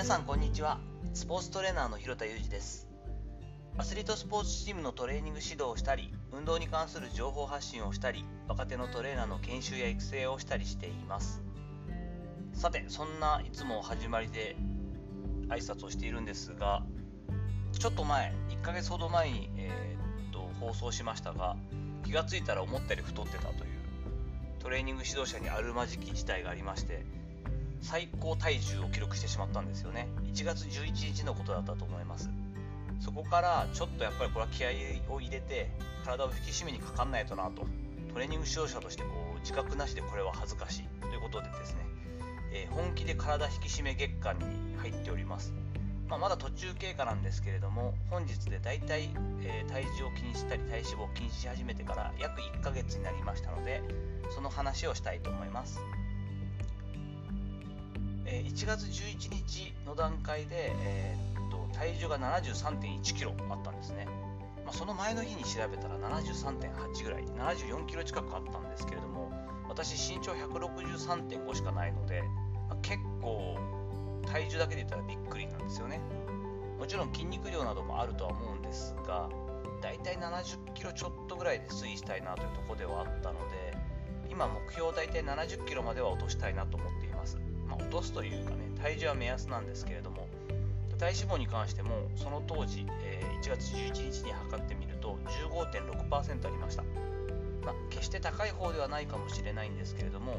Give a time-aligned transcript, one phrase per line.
[0.00, 0.80] 皆さんこんにちは。
[1.12, 2.88] スポーツトレーナーの広田裕二です。
[3.76, 11.42] アスリートスポーツチームのトレーニング指導をしたり運動に関する情報発信をしたり若手のトレーナーの研修や育成をしたりしています。
[12.54, 14.56] さてそんないつも始まりで
[15.48, 16.82] 挨拶をしているんですが
[17.78, 21.56] ちょっと前1ヶ月ほど前に、えー、っと放送しましたが
[22.06, 23.70] 気がついたら思ったより太ってたという
[24.60, 27.04] トレーニング指導者にあるまじき事態がありまして
[27.82, 30.08] 最高体重を記録してしまったんですよね。
[30.24, 32.30] 1月11日のことだったと思います。
[33.00, 34.68] そこからちょっとやっぱりこれは気合
[35.14, 35.70] を入れて
[36.04, 37.66] 体を引き締めにかかんないとなと。
[38.12, 40.82] トレーニング指導者としてこう自覚なしでこれは恥ずかしい。
[41.00, 41.80] ということでですね、
[42.52, 44.44] えー、本気で体引き締め月間に
[44.78, 45.52] 入っております、
[46.08, 49.10] まあ、まだ途中経過なんですけれども本日でだいたい、
[49.42, 53.82] え、体重を気にしたり体脂肪を気にし始めてから約1ヶ月になりましたので
[54.34, 55.80] その話をしたいと思います。
[58.30, 64.06] え1月11日の段階で、えー、っと体重が73.1 k g あったんですね、
[64.64, 69.32] まあ、その前の日に調べたら73.8ぐらい74 k g 近くあったんですけれども
[69.68, 72.22] 私身長163.5しかないので、
[72.68, 73.58] まあ、結構
[74.26, 76.00] 体重だけで言ったらびっくりなんですよね。
[76.78, 79.28] もちろん筋肉量などもあるとは思うんですが
[79.82, 83.76] だいたい70キロちょっとぐらいで推移したいなというとこではあったので
[84.30, 87.38] 今目標大体70キロまでは落としたいなと思っています、
[87.90, 90.28] 落とすというかね体重は目安なんですけれども
[90.98, 95.18] 体脂肪に関してもその当時、えー、1月11日に測ってみると
[95.50, 96.84] 15.6%ありました、
[97.64, 100.36] まあ、決して高い方ではないかもしれないんですけれども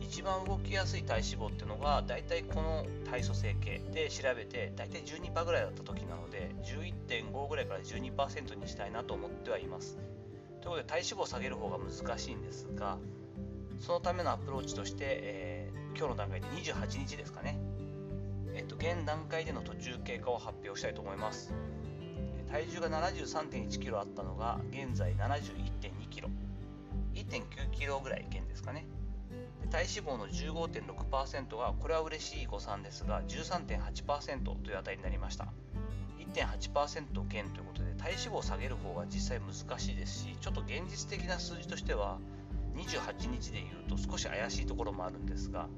[0.00, 9.96] 一番動きやすい体脂肪っていうのが大体この体組成計で調べて大体12%ぐらいだった時なので11.5ぐらいから12%にしたいなと思ってはいます。
[9.96, 12.98] ということで体脂肪を下げる方が難しいんですが
[13.80, 17.58] そのためのアプローチとして、えー今日の段階で28日ですかね。
[18.54, 21.54] えっと、現段階での途中経過を発表したいと思います。
[22.50, 26.28] 体重が 73.1kg あったのが現在 71.2kg。
[27.14, 28.86] 1.9 k g ぐらい減ですかね。
[29.70, 35.48] 体脂肪の15.6%がこれは嬉しい誤算ですが13.8%という値になりました
[36.34, 42.18] 1.8%減ということで体脂肪を下げる方が実際難しいですしちょっと現実的な数字としては
[42.76, 45.68] 28日でいうと少し怪しいところもあるんですが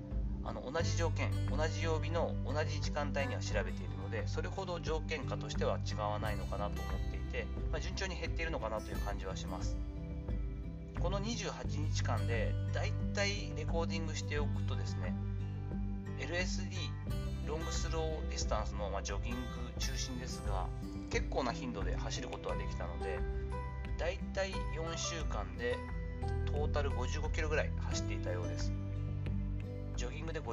[0.44, 9.76] あの同じ条件同じ曜日の同じ時間帯には調べているのでそれほど条件下としては違わないのかなと思っていて、まあ、順調に減っているのかなという感じはします。
[11.00, 15.14] この28日間でだいたいレコーディングしておくとですね
[16.18, 16.70] LSD
[17.46, 19.38] ロングスローディスタンスの、まジョギング
[19.78, 20.66] 中心ですが
[21.10, 23.18] 結構な頻度で走ることができたので
[23.98, 25.76] だいたい4週間で
[26.46, 28.63] トータル55キロぐらい走っていたようです。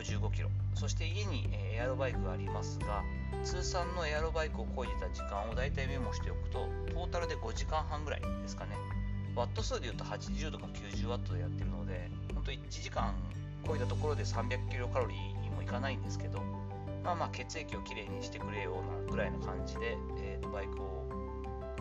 [0.02, 0.50] 55キロ。
[0.74, 3.04] そして家にエアロバイクがありますが
[3.44, 8.72] 通算のエアロバイクを漕いでた時間をだいたいメモしておくとトータルで5時間半ぐらいですかね。
[9.36, 13.14] ワット数でいうと80とか90ワットでやってるので本当1時間
[13.64, 16.42] 漕いだところで300キロカロリーにもいかないんですけど
[17.04, 21.08] まあまあ血液をきれいにしてくれようなぐらいの感じで、えー、バイクを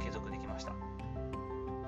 [0.01, 0.73] 継続できました。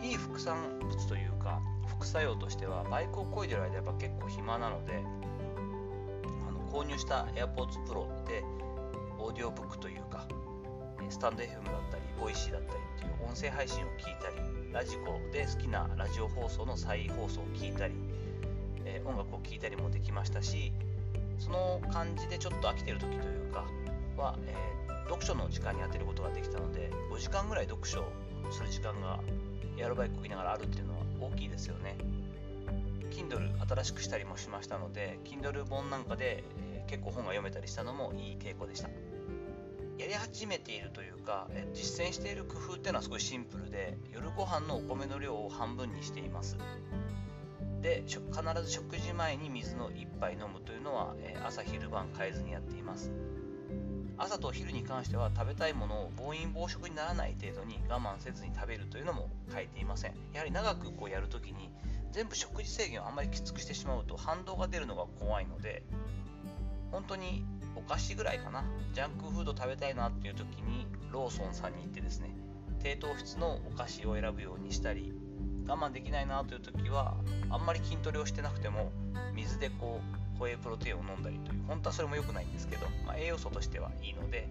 [0.03, 5.05] いい副産物というか副作用としてはバイクを漕いでる間やっぱ結構暇なので
[6.73, 8.43] 購入した AirPods Pro で
[9.19, 10.27] オーディオブックというか
[11.11, 17.95] スタンド FM だったり Voicy だったりっていう音声配信を聞いたりラジコで好きなラジオ放送の再放送を聞いたり、
[18.87, 20.73] え、音楽を聴いたりもできましたし
[21.39, 23.67] その感じでちょっと飽きてる時というか
[24.17, 28.03] は、えー、読書の時間に当てることができたので5時間ぐらい読書
[28.51, 29.21] する時間が
[29.77, 31.97] エアロバイクこぎながらあるっていうのは大きいですよね。
[33.13, 38.89] Kindle 新しくしたりもしましたので Kindle 本なんかで、えー、結構本が読めたりしたのもいい傾向でした。
[39.99, 46.57] やり始めているというか、えー、実践している工夫っていうのはすごいシンプルで夜ご飯のお米の量を半分にしています。
[47.83, 48.23] で必
[48.65, 53.13] ず食事前に水の1杯飲むというのは、えー、朝昼晩変えずにやっています。
[54.19, 60.15] 朝と昼に関しては食べたいものを暴飲暴食にならない程度に我慢せずに食べるというのも変えていません。
[60.33, 61.71] やはり長くこうやるときに
[62.13, 65.83] 全部食事制限をあんまりきつくしてしまうと反動が出るのが怖いので
[66.91, 67.45] 本当に
[67.75, 68.65] お菓子ぐらいかな。
[68.93, 72.31] ジャンクフード食べたいなっていう時にローソンさんに行ってですね
[72.83, 75.13] 低糖質のお菓子を選ぶようにしたり
[75.67, 77.17] 我慢できないなという時は
[77.49, 78.93] あんまり筋トレをしてなくても
[79.35, 80.01] 水でこ
[80.37, 84.49] うホエイプロテインを飲んだりという本当はそれも良くないんですけど、まあ、栄養素としてはいいので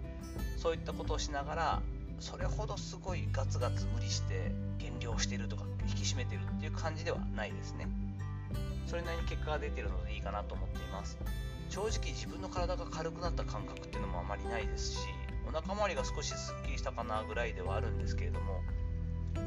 [0.58, 1.82] そういったことをしながら
[2.20, 5.66] それほどすごいガツガツ無理して減量してるとか
[6.02, 7.88] き締めてるっていう感じではないですね。
[8.88, 11.18] それなりに結果が出てるのでいいかなと思っています。
[11.70, 15.08] 正直自分の体が軽くなった感覚っていうのもあまりないですし
[15.48, 18.60] お腹周りが少しすっきりしたかなぐらいではあるんですけれども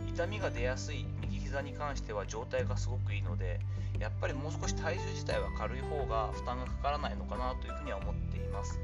[0.08, 3.60] 痛みが出やすい右膝に関しては状態がすごくいいので
[3.98, 8.80] やっぱりもう少し体重自体は軽い方が負担がかからないのかなというふうには思っています。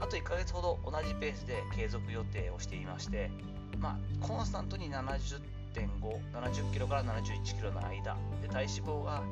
[0.00, 3.30] あと1ヶ月ほど同じペースで継続予定をしていまして
[3.78, 5.40] まあコンスタントに70、
[5.80, 8.16] 70キロから71キロの間。
[8.42, 9.22] で体脂肪が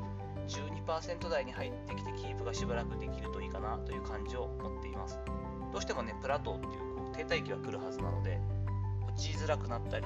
[0.47, 5.19] 12%台に入ってきてキープがしばらくできるといいかなという感じを持っています。
[5.71, 8.39] どうしてもねプラトーっていうこう停滞期は来るはずなので
[9.07, 10.05] 落ちづらくなったり、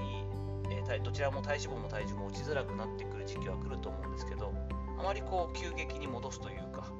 [0.70, 4.54] えー、どちらも体脂肪も体重も落ちづらくなってくる時期は来ると思うんですけど
[4.98, 6.92] あまりこう急激に戻すというか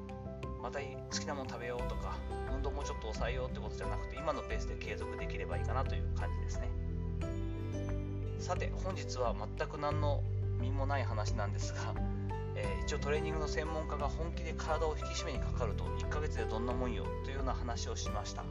[0.62, 2.16] また好きなもの食べようとか
[2.54, 6.68] 運動もちょっと抑えようってことじゃなくて今のペースで継続できればいいかなという感じですね。
[8.38, 10.22] さて本日は全く何の
[10.60, 11.94] 身もない話なんですが
[12.58, 18.44] えー、一応トレーニングの専門家が本気で体を引き締めにかかると1ヶ月でどんなもんよというような話をしました。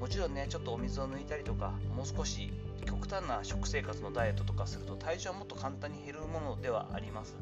[0.00, 2.52] もちろんねちょっとお水を抜いたりとかもう少し
[2.86, 7.36] 極端な食生活のダイエットとかすると体重はもっと簡単に減るものではあります。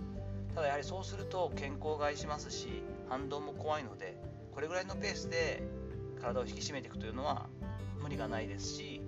[0.55, 4.17] ただやはりそうすると健康を害しますし反動も怖いので
[4.53, 5.63] これぐらいのペースで
[6.21, 7.47] 体を引き締めていくというのは
[8.03, 9.03] 無理がないですし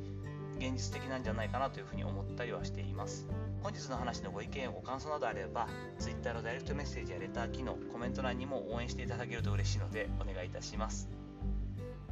[0.58, 3.26] 現実的なんじゃないかなというふうに思ったりはしています。
[3.62, 5.68] 本日の話のご意見ご感想などあれば
[5.98, 11.08] Twitter のダイレクトメッセージやレター機能コメント欄にも応援していただけると嬉しいのでお願いいたします。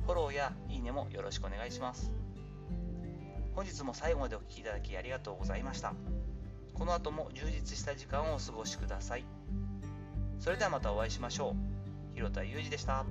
[0.04, 2.10] フォローやいいねもよろしくお願いします。
[3.54, 5.94] 本日も最後までお聴きいただきありがとうございました。
[6.74, 9.24] この後も充実した時間をお過ごしください。
[10.38, 11.56] それではまたお会いしましょ
[12.12, 12.14] う。
[12.14, 13.06] 広田裕二でした。